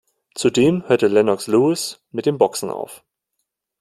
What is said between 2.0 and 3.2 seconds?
mit dem Boxen auf.